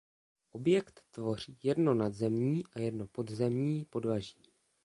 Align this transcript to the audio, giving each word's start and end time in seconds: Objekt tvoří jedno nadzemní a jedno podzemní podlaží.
Objekt 0.51 1.03
tvoří 1.11 1.59
jedno 1.63 1.93
nadzemní 1.93 2.63
a 2.73 2.79
jedno 2.79 3.07
podzemní 3.07 3.85
podlaží. 3.85 4.43